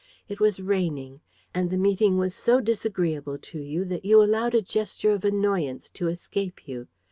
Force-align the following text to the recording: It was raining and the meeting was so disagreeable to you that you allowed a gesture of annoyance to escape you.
It 0.27 0.39
was 0.39 0.59
raining 0.59 1.21
and 1.53 1.69
the 1.69 1.77
meeting 1.77 2.17
was 2.17 2.33
so 2.33 2.59
disagreeable 2.59 3.37
to 3.37 3.59
you 3.59 3.85
that 3.85 4.03
you 4.03 4.19
allowed 4.19 4.55
a 4.55 4.61
gesture 4.63 5.11
of 5.11 5.23
annoyance 5.23 5.91
to 5.91 6.07
escape 6.07 6.67
you. 6.67 6.87